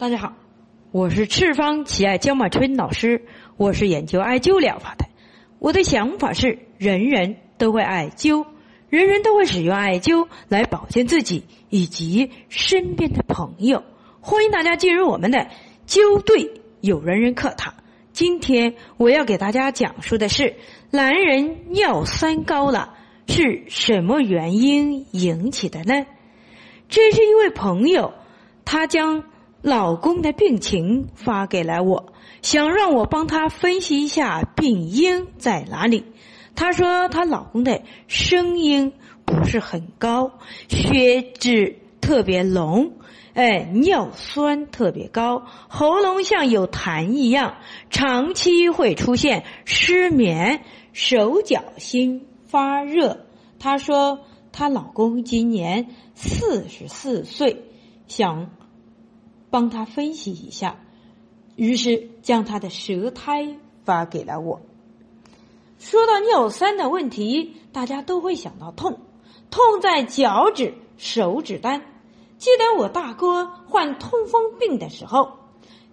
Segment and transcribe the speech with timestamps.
[0.00, 0.32] 大家好，
[0.92, 3.26] 我是赤方奇爱焦满春老师，
[3.58, 5.04] 我是研究艾灸疗法的。
[5.58, 8.46] 我的想法是，人人都会艾灸，
[8.88, 13.84] 人人都会使用艾灸来保健自己以及身边的朋友。
[14.22, 15.48] 欢迎大家进入我们的
[15.86, 17.74] 灸对有人人课堂。
[18.14, 20.54] 今天我要给大家讲述的是，
[20.90, 22.94] 男人尿酸高了
[23.28, 26.06] 是什么原因引起的呢？
[26.88, 28.14] 这是一位朋友，
[28.64, 29.24] 他将。
[29.62, 36.06] 老公的病情发给了我，想让我帮他分析一下病因在哪里。
[36.54, 38.94] 她说她老公的声音
[39.26, 40.32] 不是很高，
[40.68, 42.92] 血脂特别浓，
[43.34, 47.56] 哎，尿酸特别高，喉咙像有痰一样，
[47.90, 50.64] 长期会出现失眠，
[50.94, 53.26] 手脚心发热。
[53.58, 54.20] 她说
[54.52, 57.64] 她老公今年四十四岁，
[58.08, 58.50] 想。
[59.50, 60.80] 帮他分析一下，
[61.56, 64.60] 于是将他的舌苔发给了我。
[65.78, 69.00] 说到尿酸的问题，大家都会想到痛，
[69.50, 71.82] 痛在脚趾、手指端。
[72.38, 75.38] 记得我大哥患痛风病的时候，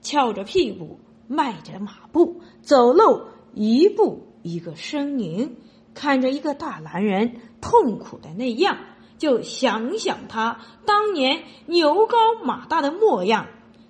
[0.02, 3.24] 翘着屁股，迈着马步，走路
[3.54, 5.58] 一步一个呻吟，
[5.94, 8.78] 看着一个大男人痛苦的那样。
[9.18, 13.48] 就想想他当年牛高马大的模样，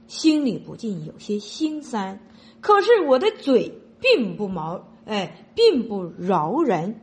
[0.08, 2.20] 心里不禁有些心酸。
[2.62, 7.02] 可是我的嘴并不毛，哎，并不饶人。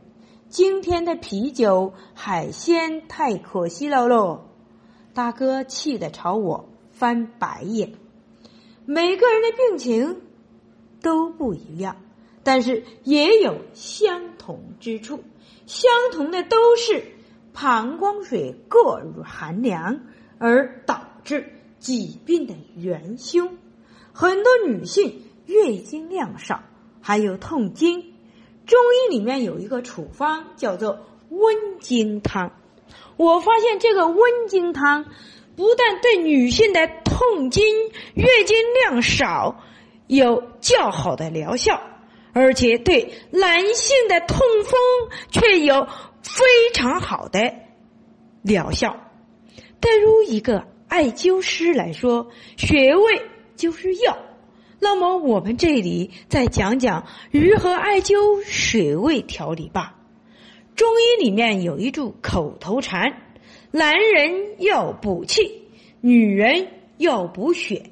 [0.49, 4.41] 今天的啤酒海鲜太可惜了喽！
[5.13, 7.93] 大哥气得朝我翻白眼。
[8.85, 10.21] 每个人的病情
[11.01, 11.97] 都不一样，
[12.43, 15.23] 但是也有相同之处。
[15.65, 17.14] 相同的都是。
[17.55, 20.01] 膀胱水过于寒凉
[20.39, 23.57] 而导致疾病的元凶，
[24.11, 26.61] 很多女性月经量少，
[27.01, 28.13] 还有痛经。
[28.65, 30.99] 中医里面有一个处方叫做
[31.29, 32.51] 温经汤，
[33.15, 35.05] 我发现这个温经汤
[35.55, 37.63] 不但对女性的痛经、
[38.15, 39.63] 月经量少
[40.07, 41.81] 有较好的疗效，
[42.33, 44.77] 而且对男性的痛风
[45.31, 45.87] 却有。
[46.25, 46.43] 非
[46.73, 47.53] 常好的
[48.41, 48.97] 疗效。
[49.79, 53.21] 对于一个艾灸师来说，穴位
[53.55, 54.17] 就是药。
[54.79, 59.99] 那么，我们这里再讲讲如何艾灸穴位调理吧。
[60.75, 63.21] 中医里面有一句口头禅
[63.69, 65.69] ：“男人要补气，
[66.01, 67.83] 女人要补血。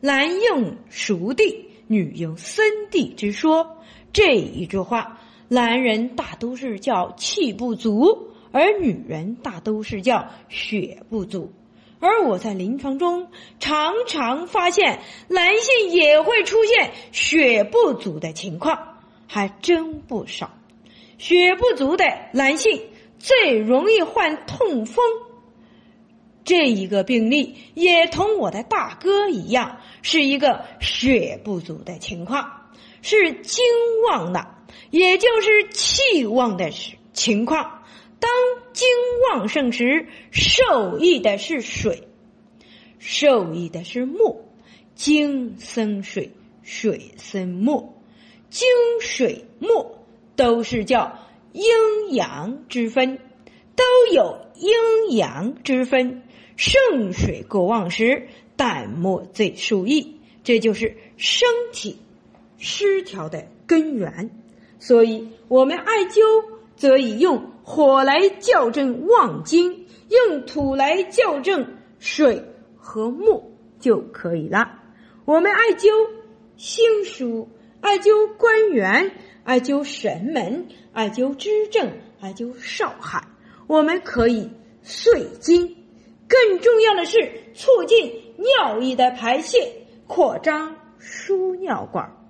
[0.00, 3.76] 男用熟地，女用生地之说。”
[4.14, 5.18] 这一句话。
[5.52, 11.52] 男人大都是叫气不足，而女人大都是叫血不足。
[12.00, 13.28] 而我在临床中
[13.60, 18.96] 常常发现，男性也会出现血不足的情况，
[19.26, 20.50] 还真不少。
[21.18, 22.80] 血不足的男性
[23.18, 25.04] 最容易患痛风，
[26.44, 32.61] 这一个病例也同我的大哥一样，是一个血不足的情况，
[33.02, 33.62] 是精
[34.08, 34.48] 旺的。
[34.90, 36.70] 也就是气旺的
[37.12, 37.82] 情况，
[38.20, 38.30] 当
[38.72, 38.88] 精
[39.30, 42.08] 旺盛时，受益的是水，
[42.98, 44.42] 受益的是木，
[44.94, 46.30] 精生水，
[46.62, 47.94] 水生木，
[48.50, 48.68] 精
[49.00, 49.96] 水木
[50.36, 51.18] 都是叫
[51.52, 53.18] 阴阳之分，
[53.74, 56.22] 都有阴阳之分。
[56.56, 61.98] 盛水过旺时，淡墨最受益，这就是身体
[62.62, 64.30] 失调的根源。
[64.78, 66.20] 所以，我们艾灸
[66.76, 72.42] 则以用火来校正旺精，用土来校正水
[72.76, 74.78] 和木就可以了。
[75.24, 75.88] 我们艾灸
[76.56, 77.46] 心腧，
[77.80, 79.12] 艾灸关元，
[79.44, 81.90] 艾灸神门，艾灸支正，
[82.20, 83.26] 艾灸少海。
[83.66, 84.50] 我们可以
[84.82, 85.76] 碎精，
[86.28, 89.72] 更重要的是促进尿液的排泄，
[90.06, 92.21] 扩张输尿管。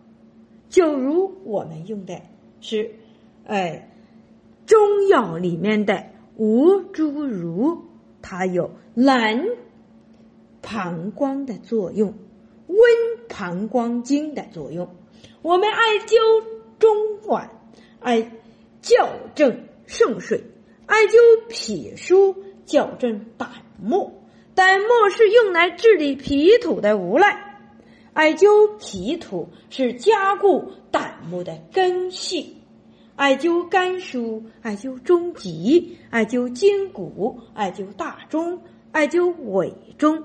[0.73, 2.23] 就如我们用的。
[2.63, 2.93] 是，
[3.47, 3.91] 哎，
[4.65, 7.79] 中药里面的吴茱萸，
[8.23, 9.45] 它有暖
[10.63, 12.15] 膀胱的作用，
[12.69, 12.79] 温
[13.29, 14.89] 膀胱经的作用。
[15.43, 16.17] 我们艾灸
[16.79, 16.97] 中
[17.27, 17.51] 脘，
[18.01, 18.33] 艾
[18.81, 20.43] 校正肾水，
[20.87, 21.19] 艾灸
[21.51, 22.35] 脾腧，
[22.65, 24.23] 校正胆木。
[24.55, 27.52] 胆木是用来治理脾土的无赖。
[28.15, 32.57] 艾灸脾土是加固胆木的根系，
[33.17, 40.23] 艾灸肝腧，艾灸中极，艾灸筋骨，艾灸大中，艾灸尾中。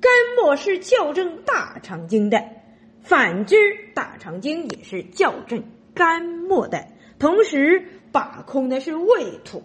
[0.00, 0.10] 肝
[0.40, 2.42] 末是校正大肠经的，
[3.02, 3.56] 反之，
[3.92, 5.62] 大肠经也是校正
[5.92, 6.86] 肝末的，
[7.18, 9.62] 同时把控的是胃土。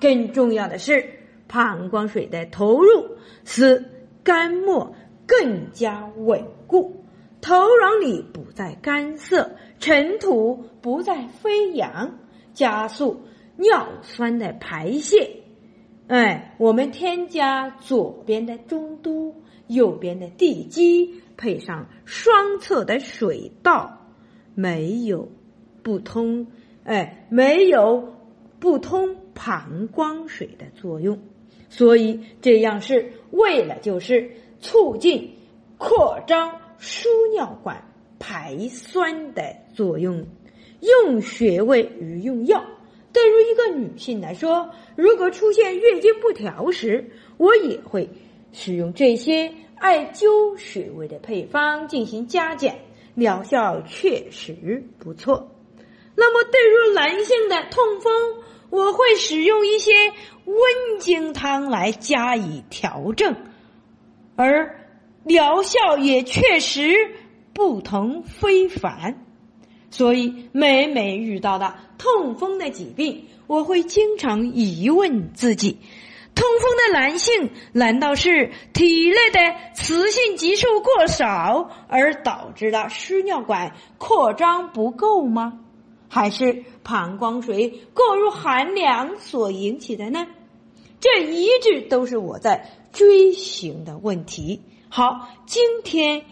[0.00, 1.08] 更重要的是，
[1.46, 3.82] 膀胱水的投入使
[4.24, 4.92] 肝末
[5.40, 7.04] 更加稳固，
[7.40, 12.18] 土壤里不再干涩，尘土不再飞扬，
[12.52, 13.22] 加速
[13.56, 15.36] 尿酸的排泄。
[16.08, 19.34] 哎，我们添加左边的中都，
[19.68, 24.08] 右边的地基，配上双侧的水道，
[24.54, 25.30] 没有
[25.82, 26.48] 不通，
[26.84, 28.12] 哎，没有
[28.60, 29.16] 不通。
[29.34, 31.18] 膀胱水的作用，
[31.70, 34.32] 所以这样是为了就是
[34.62, 35.36] 促进
[35.76, 37.86] 扩张输尿管
[38.18, 40.26] 排酸的作用。
[40.80, 42.64] 用穴位与用药，
[43.12, 48.08] 对于一个女性来说，如果出现月经不调时，我也会
[48.52, 52.80] 使用这些艾灸穴位的配方进行加减，
[53.14, 55.50] 疗效确实不错。
[56.16, 58.12] 那么对于男性的痛风，
[58.70, 59.92] 我会使用一些
[60.46, 60.56] 温
[60.98, 63.36] 经汤来加以调整，
[64.36, 64.86] 而
[65.24, 66.94] 疗效也确实
[67.52, 69.24] 不同非凡。
[69.90, 75.78] 所以每每遇到的痛风的疾病，我会经常疑问自己：
[76.34, 85.60] 痛风的男性难道是体内的雌性激素过少而导致的输尿管扩张不够吗？
[86.08, 90.26] 还是膀胱水过入寒凉所引起的呢？
[91.02, 94.62] 这一直都是我在追寻的问题。
[94.88, 96.22] 好，今天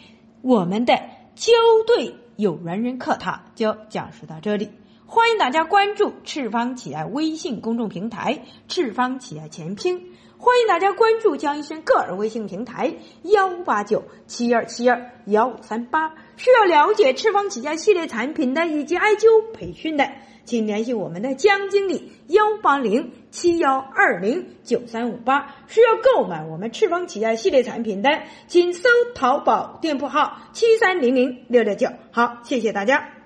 [0.42, 0.94] 我们的
[1.34, 1.52] 交
[1.88, 4.70] 对有缘人课堂就讲述到这里。
[5.06, 10.14] 欢迎大家关注赤方企业微信公众平台“赤方企业前拼”。
[10.42, 12.94] 欢迎大家关注江医生个人微信平台
[13.24, 16.14] 幺八九七二七二幺五三八。
[16.38, 20.10] 需要了解赤方起家系列产品的以及艾灸培训的，
[20.46, 25.54] 请联系我们的江经理幺八零七幺二零九三五八。
[25.66, 28.08] 需要购买我们赤方起家系列产品的，
[28.46, 31.88] 请搜淘宝店铺号七三零零六六九。
[32.12, 33.19] 好，谢谢大家。